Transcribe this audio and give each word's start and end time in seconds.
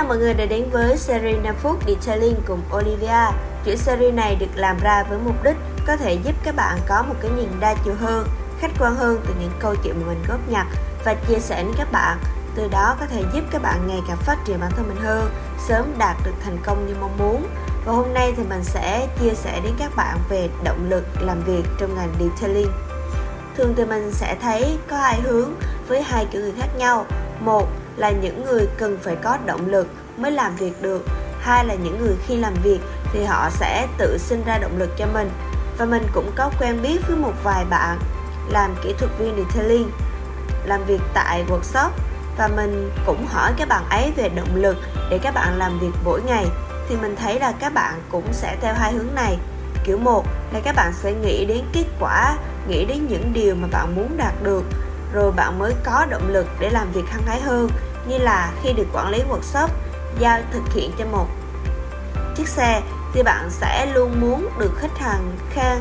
chào 0.00 0.08
mọi 0.08 0.18
người 0.18 0.34
đã 0.34 0.46
đến 0.46 0.70
với 0.70 0.96
series 0.96 1.44
5 1.44 1.54
phút 1.62 1.78
Detailing 1.86 2.36
cùng 2.46 2.60
Olivia. 2.76 3.32
Chuỗi 3.64 3.76
series 3.76 4.14
này 4.14 4.36
được 4.36 4.46
làm 4.54 4.78
ra 4.82 5.04
với 5.08 5.18
mục 5.24 5.44
đích 5.44 5.56
có 5.86 5.96
thể 5.96 6.18
giúp 6.24 6.34
các 6.44 6.56
bạn 6.56 6.78
có 6.88 7.02
một 7.02 7.14
cái 7.22 7.30
nhìn 7.30 7.48
đa 7.60 7.74
chiều 7.84 7.94
hơn, 8.00 8.26
khách 8.58 8.70
quan 8.78 8.96
hơn 8.96 9.20
từ 9.26 9.34
những 9.40 9.50
câu 9.58 9.74
chuyện 9.84 9.94
mà 10.00 10.06
mình 10.06 10.22
góp 10.28 10.48
nhặt 10.48 10.66
và 11.04 11.14
chia 11.14 11.38
sẻ 11.38 11.64
với 11.64 11.74
các 11.78 11.92
bạn. 11.92 12.18
Từ 12.54 12.68
đó 12.68 12.96
có 13.00 13.06
thể 13.06 13.22
giúp 13.34 13.44
các 13.50 13.62
bạn 13.62 13.86
ngày 13.86 14.00
càng 14.08 14.16
phát 14.16 14.36
triển 14.44 14.60
bản 14.60 14.70
thân 14.76 14.88
mình 14.88 15.04
hơn, 15.04 15.30
sớm 15.68 15.94
đạt 15.98 16.16
được 16.24 16.34
thành 16.44 16.58
công 16.64 16.86
như 16.86 16.94
mong 17.00 17.18
muốn. 17.18 17.46
Và 17.84 17.92
hôm 17.92 18.14
nay 18.14 18.32
thì 18.36 18.42
mình 18.48 18.64
sẽ 18.64 19.08
chia 19.20 19.34
sẻ 19.34 19.60
đến 19.64 19.72
các 19.78 19.96
bạn 19.96 20.18
về 20.28 20.48
động 20.64 20.86
lực 20.90 21.04
làm 21.20 21.42
việc 21.44 21.62
trong 21.78 21.94
ngành 21.94 22.14
detailing. 22.20 22.72
Thường 23.56 23.74
thì 23.76 23.84
mình 23.84 24.12
sẽ 24.12 24.36
thấy 24.42 24.78
có 24.90 24.96
hai 24.96 25.20
hướng 25.20 25.50
với 25.88 26.02
hai 26.02 26.26
kiểu 26.30 26.40
người 26.40 26.52
khác 26.58 26.68
nhau. 26.78 27.06
Một 27.40 27.68
là 27.96 28.10
những 28.10 28.44
người 28.44 28.68
cần 28.78 28.98
phải 29.02 29.16
có 29.16 29.38
động 29.46 29.70
lực 29.70 29.86
mới 30.16 30.30
làm 30.30 30.56
việc 30.56 30.82
được. 30.82 31.06
Hai 31.40 31.64
là 31.64 31.74
những 31.74 31.98
người 32.00 32.14
khi 32.26 32.36
làm 32.36 32.54
việc 32.62 32.80
thì 33.12 33.24
họ 33.24 33.50
sẽ 33.50 33.86
tự 33.98 34.18
sinh 34.18 34.42
ra 34.46 34.58
động 34.58 34.78
lực 34.78 34.90
cho 34.98 35.06
mình. 35.06 35.30
Và 35.78 35.84
mình 35.84 36.06
cũng 36.14 36.30
có 36.36 36.50
quen 36.60 36.82
biết 36.82 36.98
với 37.08 37.16
một 37.16 37.32
vài 37.44 37.64
bạn 37.70 37.98
làm 38.48 38.74
kỹ 38.82 38.94
thuật 38.98 39.10
viên 39.18 39.36
detailing, 39.36 39.90
làm 40.64 40.84
việc 40.84 41.00
tại 41.14 41.44
workshop. 41.48 41.90
Và 42.38 42.48
mình 42.48 42.90
cũng 43.06 43.26
hỏi 43.26 43.52
các 43.58 43.68
bạn 43.68 43.82
ấy 43.90 44.12
về 44.16 44.28
động 44.28 44.54
lực 44.54 44.76
để 45.10 45.18
các 45.18 45.34
bạn 45.34 45.58
làm 45.58 45.78
việc 45.78 45.92
mỗi 46.04 46.22
ngày. 46.22 46.46
Thì 46.88 46.96
mình 46.96 47.16
thấy 47.16 47.40
là 47.40 47.52
các 47.60 47.74
bạn 47.74 47.94
cũng 48.10 48.32
sẽ 48.32 48.56
theo 48.60 48.74
hai 48.74 48.92
hướng 48.92 49.14
này. 49.14 49.38
Kiểu 49.84 49.98
một 49.98 50.24
là 50.52 50.60
các 50.64 50.74
bạn 50.76 50.92
sẽ 51.02 51.12
nghĩ 51.12 51.44
đến 51.44 51.64
kết 51.72 51.84
quả, 52.00 52.36
nghĩ 52.68 52.84
đến 52.84 53.06
những 53.08 53.32
điều 53.32 53.54
mà 53.54 53.68
bạn 53.72 53.94
muốn 53.96 54.16
đạt 54.16 54.32
được, 54.42 54.64
rồi 55.12 55.32
bạn 55.32 55.58
mới 55.58 55.72
có 55.84 56.06
động 56.10 56.28
lực 56.28 56.46
để 56.60 56.70
làm 56.70 56.92
việc 56.92 57.04
hăng 57.10 57.22
hái 57.26 57.40
hơn 57.40 57.68
như 58.10 58.18
là 58.18 58.52
khi 58.62 58.72
được 58.72 58.86
quản 58.92 59.08
lý 59.08 59.22
workshop, 59.30 59.68
giao 60.18 60.40
thực 60.50 60.62
hiện 60.72 60.92
cho 60.98 61.04
một 61.04 61.26
chiếc 62.36 62.48
xe, 62.48 62.82
thì 63.14 63.22
bạn 63.22 63.50
sẽ 63.50 63.86
luôn 63.94 64.20
muốn 64.20 64.50
được 64.58 64.72
khách 64.78 64.98
hàng 64.98 65.36
khen 65.50 65.78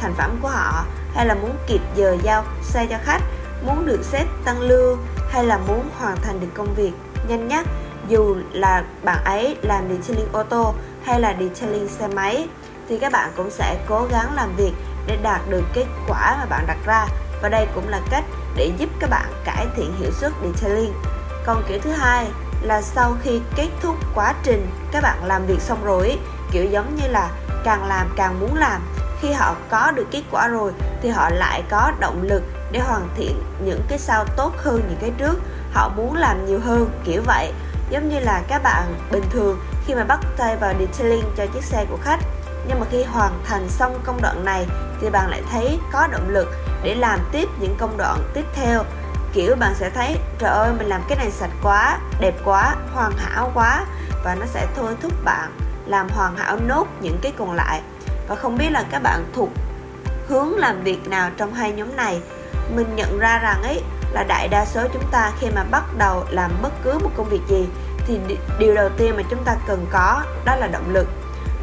thành 0.00 0.14
phẩm 0.14 0.38
của 0.42 0.48
họ, 0.48 0.84
hay 1.14 1.26
là 1.26 1.34
muốn 1.34 1.56
kịp 1.66 1.80
giờ 1.94 2.16
giao 2.22 2.44
xe 2.62 2.86
cho 2.90 2.96
khách, 3.02 3.20
muốn 3.66 3.86
được 3.86 4.04
xếp 4.04 4.26
tăng 4.44 4.60
lương, 4.60 4.98
hay 5.30 5.44
là 5.44 5.58
muốn 5.58 5.88
hoàn 5.98 6.16
thành 6.16 6.40
được 6.40 6.46
công 6.54 6.74
việc 6.74 6.92
nhanh 7.28 7.48
nhất, 7.48 7.66
dù 8.08 8.36
là 8.52 8.84
bạn 9.04 9.24
ấy 9.24 9.56
làm 9.62 9.88
detailing 9.88 10.32
ô 10.32 10.42
tô 10.42 10.74
hay 11.04 11.20
là 11.20 11.34
detailing 11.40 11.88
xe 11.88 12.08
máy, 12.08 12.48
thì 12.88 12.98
các 12.98 13.12
bạn 13.12 13.32
cũng 13.36 13.50
sẽ 13.50 13.76
cố 13.88 14.06
gắng 14.10 14.34
làm 14.34 14.56
việc 14.56 14.72
để 15.06 15.18
đạt 15.22 15.40
được 15.48 15.62
kết 15.74 15.86
quả 16.08 16.36
mà 16.38 16.46
bạn 16.46 16.64
đặt 16.66 16.78
ra. 16.86 17.06
Và 17.42 17.48
đây 17.48 17.66
cũng 17.74 17.88
là 17.88 18.00
cách 18.10 18.24
để 18.56 18.72
giúp 18.78 18.90
các 19.00 19.10
bạn 19.10 19.32
cải 19.44 19.66
thiện 19.76 19.94
hiệu 19.98 20.10
suất 20.12 20.32
detailing 20.42 20.92
còn 21.46 21.62
kiểu 21.68 21.78
thứ 21.82 21.90
hai 21.90 22.26
là 22.62 22.82
sau 22.82 23.16
khi 23.22 23.40
kết 23.56 23.68
thúc 23.82 23.94
quá 24.14 24.34
trình 24.42 24.70
các 24.92 25.02
bạn 25.02 25.24
làm 25.24 25.46
việc 25.46 25.60
xong 25.60 25.84
rồi 25.84 26.18
kiểu 26.52 26.64
giống 26.64 26.96
như 26.96 27.08
là 27.08 27.30
càng 27.64 27.88
làm 27.88 28.12
càng 28.16 28.40
muốn 28.40 28.54
làm, 28.54 28.82
khi 29.20 29.32
họ 29.32 29.54
có 29.70 29.90
được 29.90 30.06
kết 30.10 30.22
quả 30.30 30.48
rồi 30.48 30.72
thì 31.02 31.08
họ 31.08 31.30
lại 31.30 31.62
có 31.70 31.92
động 32.00 32.22
lực 32.22 32.42
để 32.72 32.80
hoàn 32.80 33.08
thiện 33.16 33.42
những 33.64 33.80
cái 33.88 33.98
sau 33.98 34.24
tốt 34.36 34.52
hơn 34.56 34.82
những 34.88 34.98
cái 35.00 35.12
trước, 35.18 35.38
họ 35.72 35.88
muốn 35.96 36.16
làm 36.16 36.46
nhiều 36.46 36.60
hơn, 36.60 36.90
kiểu 37.04 37.22
vậy. 37.26 37.52
Giống 37.90 38.08
như 38.08 38.18
là 38.20 38.42
các 38.48 38.62
bạn 38.62 38.94
bình 39.10 39.24
thường 39.30 39.60
khi 39.86 39.94
mà 39.94 40.04
bắt 40.04 40.20
tay 40.36 40.56
vào 40.56 40.74
detailing 40.78 41.24
cho 41.36 41.46
chiếc 41.46 41.64
xe 41.64 41.86
của 41.90 41.98
khách, 42.02 42.20
nhưng 42.68 42.80
mà 42.80 42.86
khi 42.90 43.04
hoàn 43.04 43.32
thành 43.46 43.68
xong 43.68 44.00
công 44.04 44.22
đoạn 44.22 44.44
này 44.44 44.66
thì 45.00 45.10
bạn 45.10 45.30
lại 45.30 45.42
thấy 45.50 45.78
có 45.92 46.06
động 46.06 46.28
lực 46.28 46.48
để 46.82 46.94
làm 46.94 47.20
tiếp 47.32 47.48
những 47.60 47.76
công 47.78 47.96
đoạn 47.96 48.18
tiếp 48.34 48.44
theo 48.54 48.84
kiểu 49.32 49.56
bạn 49.56 49.74
sẽ 49.74 49.90
thấy, 49.90 50.16
trời 50.38 50.50
ơi, 50.50 50.72
mình 50.78 50.86
làm 50.86 51.02
cái 51.08 51.18
này 51.18 51.30
sạch 51.30 51.50
quá, 51.62 51.98
đẹp 52.20 52.34
quá, 52.44 52.76
hoàn 52.94 53.12
hảo 53.16 53.50
quá, 53.54 53.84
và 54.24 54.34
nó 54.34 54.46
sẽ 54.46 54.66
thôi 54.76 54.96
thúc 55.02 55.12
bạn 55.24 55.50
làm 55.86 56.08
hoàn 56.08 56.36
hảo 56.36 56.58
nốt 56.66 56.86
những 57.00 57.18
cái 57.22 57.32
còn 57.38 57.52
lại. 57.52 57.80
Và 58.28 58.34
không 58.34 58.58
biết 58.58 58.70
là 58.70 58.84
các 58.90 59.02
bạn 59.02 59.24
thuộc 59.34 59.48
hướng 60.28 60.56
làm 60.56 60.82
việc 60.82 61.08
nào 61.08 61.30
trong 61.36 61.54
hai 61.54 61.72
nhóm 61.72 61.96
này. 61.96 62.20
Mình 62.74 62.96
nhận 62.96 63.18
ra 63.18 63.38
rằng 63.38 63.62
ấy, 63.62 63.82
là 64.12 64.22
đại 64.22 64.48
đa 64.48 64.64
số 64.64 64.80
chúng 64.92 65.04
ta 65.10 65.32
khi 65.40 65.46
mà 65.54 65.64
bắt 65.70 65.84
đầu 65.98 66.24
làm 66.30 66.50
bất 66.62 66.72
cứ 66.84 66.98
một 66.98 67.10
công 67.16 67.28
việc 67.28 67.40
gì, 67.48 67.68
thì 68.06 68.18
điều 68.58 68.74
đầu 68.74 68.88
tiên 68.96 69.14
mà 69.16 69.22
chúng 69.30 69.44
ta 69.44 69.56
cần 69.66 69.86
có 69.90 70.22
đó 70.44 70.56
là 70.56 70.66
động 70.66 70.92
lực. 70.92 71.08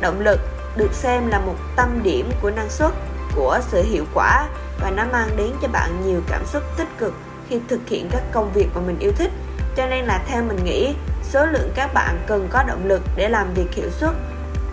Động 0.01 0.19
lực 0.19 0.39
được 0.75 0.93
xem 0.93 1.27
là 1.27 1.39
một 1.39 1.55
tâm 1.75 2.03
điểm 2.03 2.31
của 2.41 2.51
năng 2.51 2.69
suất, 2.69 2.91
của 3.35 3.59
sự 3.61 3.83
hiệu 3.83 4.05
quả, 4.13 4.47
và 4.81 4.89
nó 4.89 5.03
mang 5.11 5.29
đến 5.37 5.51
cho 5.61 5.67
bạn 5.67 6.01
nhiều 6.05 6.21
cảm 6.27 6.45
xúc 6.45 6.63
tích 6.77 6.97
cực 6.97 7.13
khi 7.49 7.59
thực 7.67 7.87
hiện 7.87 8.09
các 8.11 8.23
công 8.31 8.53
việc 8.53 8.67
mà 8.75 8.81
mình 8.81 8.99
yêu 8.99 9.11
thích. 9.15 9.31
Cho 9.75 9.87
nên 9.87 10.05
là 10.05 10.23
theo 10.27 10.43
mình 10.43 10.63
nghĩ, 10.63 10.95
số 11.23 11.45
lượng 11.45 11.71
các 11.75 11.93
bạn 11.93 12.19
cần 12.27 12.47
có 12.51 12.63
động 12.63 12.85
lực 12.85 13.01
để 13.15 13.29
làm 13.29 13.53
việc 13.53 13.73
hiệu 13.73 13.89
suất 13.89 14.11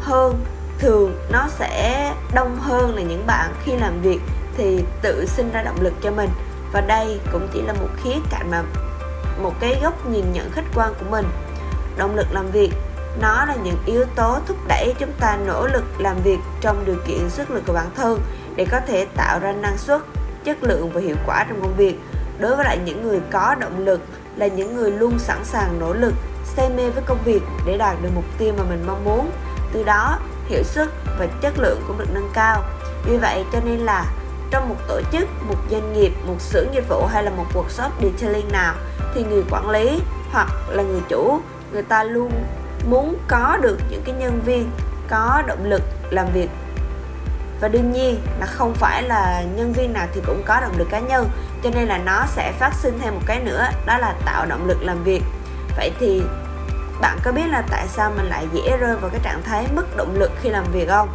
hơn, 0.00 0.44
thường 0.78 1.18
nó 1.32 1.48
sẽ 1.58 2.12
đông 2.34 2.56
hơn 2.60 2.96
là 2.96 3.02
những 3.02 3.26
bạn 3.26 3.54
khi 3.64 3.76
làm 3.76 4.02
việc 4.02 4.20
thì 4.56 4.84
tự 5.02 5.26
sinh 5.26 5.50
ra 5.52 5.62
động 5.62 5.80
lực 5.80 5.92
cho 6.02 6.10
mình. 6.10 6.30
Và 6.72 6.80
đây 6.80 7.20
cũng 7.32 7.48
chỉ 7.52 7.62
là 7.62 7.72
một 7.72 7.88
khía 8.04 8.14
cạnh 8.30 8.50
mà 8.50 8.62
một 9.42 9.52
cái 9.60 9.80
góc 9.82 10.10
nhìn 10.10 10.32
nhận 10.32 10.50
khách 10.52 10.64
quan 10.74 10.94
của 10.94 11.10
mình. 11.10 11.26
Động 11.96 12.16
lực 12.16 12.26
làm 12.32 12.50
việc, 12.50 12.70
nó 13.20 13.44
là 13.44 13.54
những 13.64 13.76
yếu 13.86 14.04
tố 14.16 14.38
thúc 14.46 14.56
đẩy 14.68 14.94
chúng 14.98 15.12
ta 15.20 15.38
nỗ 15.46 15.66
lực 15.66 15.84
làm 15.98 16.16
việc 16.24 16.38
trong 16.60 16.84
điều 16.86 16.96
kiện 17.06 17.30
sức 17.30 17.50
lực 17.50 17.62
của 17.66 17.72
bản 17.72 17.90
thân 17.96 18.20
để 18.56 18.66
có 18.70 18.80
thể 18.80 19.06
tạo 19.16 19.38
ra 19.38 19.52
năng 19.52 19.78
suất, 19.78 20.00
chất 20.44 20.62
lượng 20.62 20.90
và 20.92 21.00
hiệu 21.00 21.16
quả 21.26 21.46
trong 21.48 21.60
công 21.60 21.76
việc 21.76 21.98
đối 22.38 22.56
với 22.56 22.64
lại 22.64 22.78
những 22.84 23.02
người 23.02 23.20
có 23.32 23.54
động 23.54 23.84
lực, 23.84 24.00
là 24.36 24.46
những 24.46 24.76
người 24.76 24.90
luôn 24.90 25.18
sẵn 25.18 25.44
sàng 25.44 25.80
nỗ 25.80 25.92
lực, 25.92 26.14
say 26.44 26.70
mê 26.76 26.90
với 26.90 27.02
công 27.06 27.18
việc 27.24 27.40
để 27.66 27.76
đạt 27.78 27.96
được 28.02 28.08
mục 28.14 28.24
tiêu 28.38 28.52
mà 28.58 28.64
mình 28.68 28.84
mong 28.86 29.04
muốn. 29.04 29.30
Từ 29.72 29.84
đó, 29.84 30.18
hiệu 30.48 30.62
suất 30.62 30.88
và 31.18 31.26
chất 31.40 31.58
lượng 31.58 31.80
cũng 31.86 31.98
được 31.98 32.08
nâng 32.14 32.30
cao. 32.34 32.62
Vì 33.04 33.16
vậy 33.16 33.44
cho 33.52 33.58
nên 33.64 33.78
là 33.78 34.06
trong 34.50 34.68
một 34.68 34.76
tổ 34.88 35.00
chức, 35.12 35.28
một 35.48 35.56
doanh 35.70 35.92
nghiệp, 35.92 36.12
một 36.26 36.40
xưởng 36.40 36.74
dịch 36.74 36.88
vụ 36.88 37.06
hay 37.06 37.22
là 37.22 37.30
một 37.30 37.46
workshop 37.54 37.90
detailing 38.02 38.52
nào 38.52 38.74
thì 39.14 39.24
người 39.24 39.42
quản 39.50 39.70
lý 39.70 40.00
hoặc 40.32 40.48
là 40.68 40.82
người 40.82 41.00
chủ, 41.08 41.40
người 41.72 41.82
ta 41.82 42.04
luôn 42.04 42.30
muốn 42.88 43.16
có 43.28 43.58
được 43.62 43.78
những 43.90 44.02
cái 44.04 44.14
nhân 44.14 44.40
viên 44.44 44.70
có 45.08 45.42
động 45.46 45.64
lực 45.64 45.82
làm 46.10 46.26
việc. 46.32 46.48
Và 47.60 47.68
đương 47.68 47.92
nhiên 47.92 48.20
là 48.40 48.46
không 48.46 48.74
phải 48.74 49.02
là 49.02 49.42
nhân 49.56 49.72
viên 49.72 49.92
nào 49.92 50.06
thì 50.14 50.20
cũng 50.26 50.42
có 50.46 50.60
động 50.60 50.78
lực 50.78 50.88
cá 50.90 50.98
nhân 50.98 51.28
cho 51.64 51.70
nên 51.74 51.88
là 51.88 51.98
nó 51.98 52.24
sẽ 52.26 52.52
phát 52.58 52.74
sinh 52.74 52.98
thêm 53.02 53.14
một 53.14 53.20
cái 53.26 53.40
nữa, 53.40 53.66
đó 53.86 53.98
là 53.98 54.14
tạo 54.24 54.46
động 54.46 54.66
lực 54.66 54.82
làm 54.82 55.04
việc. 55.04 55.22
Vậy 55.76 55.92
thì 56.00 56.22
bạn 57.00 57.18
có 57.24 57.32
biết 57.32 57.46
là 57.48 57.62
tại 57.70 57.86
sao 57.88 58.12
mình 58.16 58.26
lại 58.26 58.46
dễ 58.52 58.76
rơi 58.76 58.96
vào 58.96 59.10
cái 59.10 59.20
trạng 59.22 59.42
thái 59.42 59.66
mất 59.74 59.96
động 59.96 60.14
lực 60.18 60.30
khi 60.42 60.48
làm 60.48 60.64
việc 60.72 60.88
không? 60.88 61.08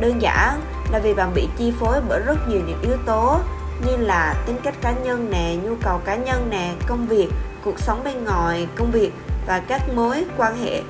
Đơn 0.00 0.22
giản 0.22 0.60
là 0.92 0.98
vì 0.98 1.14
bạn 1.14 1.34
bị 1.34 1.48
chi 1.58 1.72
phối 1.80 2.00
bởi 2.08 2.20
rất 2.20 2.48
nhiều 2.48 2.60
những 2.66 2.82
yếu 2.82 2.96
tố 3.06 3.40
như 3.86 3.96
là 3.96 4.34
tính 4.46 4.56
cách 4.62 4.74
cá 4.82 4.92
nhân 4.92 5.30
nè, 5.30 5.56
nhu 5.62 5.74
cầu 5.82 6.00
cá 6.04 6.16
nhân 6.16 6.48
nè, 6.50 6.72
công 6.86 7.06
việc, 7.06 7.28
cuộc 7.64 7.78
sống 7.78 8.04
bên 8.04 8.24
ngoài, 8.24 8.68
công 8.76 8.90
việc 8.90 9.12
và 9.46 9.60
các 9.68 9.82
mối 9.94 10.24
quan 10.36 10.64
hệ. 10.64 10.82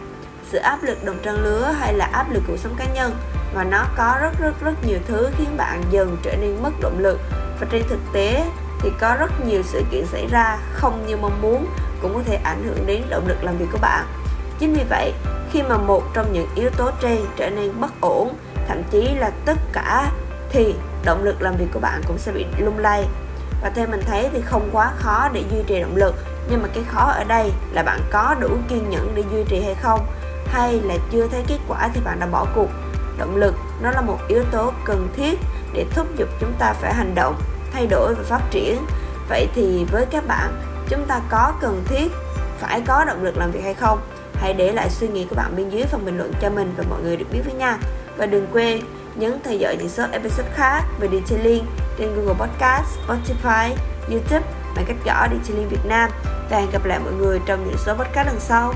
Sự 0.50 0.58
áp 0.58 0.82
lực 0.82 1.04
đồng 1.04 1.18
trang 1.22 1.42
lứa 1.42 1.74
hay 1.80 1.94
là 1.94 2.08
áp 2.12 2.30
lực 2.30 2.42
cuộc 2.46 2.56
sống 2.56 2.74
cá 2.78 2.84
nhân 2.94 3.16
và 3.54 3.64
nó 3.64 3.84
có 3.96 4.16
rất 4.20 4.32
rất 4.40 4.52
rất 4.60 4.74
nhiều 4.86 4.98
thứ 5.08 5.28
khiến 5.38 5.56
bạn 5.56 5.82
dần 5.90 6.16
trở 6.22 6.36
nên 6.36 6.62
mất 6.62 6.72
động 6.80 6.98
lực. 6.98 7.20
Và 7.60 7.66
trên 7.70 7.82
thực 7.88 8.00
tế 8.12 8.44
thì 8.80 8.90
có 9.00 9.16
rất 9.18 9.46
nhiều 9.46 9.62
sự 9.62 9.82
kiện 9.90 10.06
xảy 10.06 10.26
ra 10.26 10.58
không 10.72 11.06
như 11.06 11.16
mong 11.16 11.42
muốn, 11.42 11.66
cũng 12.02 12.14
có 12.14 12.20
thể 12.26 12.34
ảnh 12.44 12.64
hưởng 12.64 12.86
đến 12.86 13.02
động 13.08 13.28
lực 13.28 13.44
làm 13.44 13.58
việc 13.58 13.66
của 13.72 13.78
bạn. 13.78 14.06
Chính 14.58 14.74
vì 14.74 14.82
vậy, 14.90 15.12
khi 15.52 15.62
mà 15.62 15.76
một 15.76 16.02
trong 16.14 16.32
những 16.32 16.48
yếu 16.54 16.70
tố 16.70 16.90
trên 17.00 17.18
trở 17.36 17.50
nên 17.50 17.80
bất 17.80 18.00
ổn, 18.00 18.36
thậm 18.68 18.82
chí 18.90 19.08
là 19.14 19.30
tất 19.44 19.58
cả, 19.72 20.10
thì 20.50 20.74
động 21.04 21.24
lực 21.24 21.42
làm 21.42 21.56
việc 21.56 21.66
của 21.72 21.80
bạn 21.80 22.02
cũng 22.06 22.18
sẽ 22.18 22.32
bị 22.32 22.46
lung 22.58 22.78
lay. 22.78 23.04
Và 23.62 23.70
theo 23.74 23.86
mình 23.86 24.00
thấy 24.06 24.28
thì 24.32 24.40
không 24.40 24.68
quá 24.72 24.92
khó 24.96 25.28
để 25.32 25.44
duy 25.50 25.62
trì 25.66 25.80
động 25.80 25.96
lực, 25.96 26.14
nhưng 26.50 26.62
mà 26.62 26.68
cái 26.74 26.84
khó 26.92 27.00
ở 27.00 27.24
đây 27.24 27.52
là 27.72 27.82
bạn 27.82 28.00
có 28.10 28.34
đủ 28.40 28.48
kiên 28.68 28.90
nhẫn 28.90 29.12
để 29.14 29.24
duy 29.32 29.44
trì 29.48 29.60
hay 29.60 29.74
không? 29.74 30.06
Hay 30.46 30.80
là 30.80 30.94
chưa 31.10 31.26
thấy 31.28 31.42
kết 31.48 31.58
quả 31.68 31.88
thì 31.94 32.00
bạn 32.04 32.20
đã 32.20 32.26
bỏ 32.26 32.46
cuộc? 32.54 32.68
Động 33.18 33.36
lực 33.36 33.54
nó 33.82 33.90
là 33.90 34.00
một 34.00 34.18
yếu 34.28 34.44
tố 34.50 34.72
cần 34.84 35.08
thiết 35.16 35.38
để 35.72 35.86
thúc 35.94 36.06
giục 36.16 36.28
chúng 36.40 36.52
ta 36.58 36.72
phải 36.72 36.94
hành 36.94 37.14
động 37.14 37.36
thay 37.76 37.86
đổi 37.86 38.14
và 38.14 38.22
phát 38.22 38.40
triển. 38.50 38.86
Vậy 39.28 39.48
thì 39.54 39.84
với 39.92 40.06
các 40.06 40.26
bạn 40.26 40.62
chúng 40.88 41.04
ta 41.06 41.20
có 41.30 41.52
cần 41.60 41.82
thiết 41.86 42.12
phải 42.58 42.80
có 42.80 43.04
động 43.04 43.22
lực 43.24 43.36
làm 43.36 43.50
việc 43.50 43.60
hay 43.64 43.74
không? 43.74 43.98
Hãy 44.34 44.52
để 44.52 44.72
lại 44.72 44.90
suy 44.90 45.08
nghĩ 45.08 45.26
của 45.30 45.36
bạn 45.36 45.56
bên 45.56 45.70
dưới 45.70 45.84
phần 45.84 46.04
bình 46.04 46.18
luận 46.18 46.32
cho 46.40 46.50
mình 46.50 46.74
và 46.76 46.84
mọi 46.90 47.02
người 47.02 47.16
được 47.16 47.26
biết 47.32 47.40
với 47.44 47.54
nha. 47.54 47.78
Và 48.16 48.26
đừng 48.26 48.46
quên 48.52 48.80
nhấn 49.14 49.38
theo 49.44 49.54
dõi 49.54 49.76
những 49.76 49.88
số 49.88 50.04
episode 50.12 50.48
khác 50.54 50.82
về 51.00 51.08
detailing 51.12 51.64
trên 51.98 52.14
Google 52.14 52.46
Podcast, 52.46 52.98
Spotify, 53.06 53.70
YouTube 54.10 54.46
bằng 54.76 54.84
cách 54.88 54.96
gõ 55.04 55.26
Detailing 55.28 55.68
Việt 55.68 55.86
Nam. 55.86 56.10
Và 56.50 56.58
hẹn 56.58 56.70
gặp 56.70 56.84
lại 56.84 56.98
mọi 56.98 57.12
người 57.12 57.40
trong 57.46 57.66
những 57.66 57.78
số 57.78 57.94
podcast 57.94 58.26
lần 58.26 58.40
sau. 58.40 58.72